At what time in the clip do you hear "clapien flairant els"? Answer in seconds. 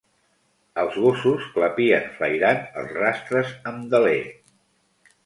1.57-2.97